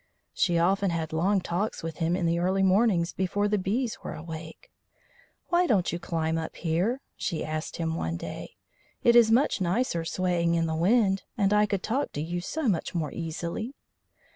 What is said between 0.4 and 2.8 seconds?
often had long talks with him in the early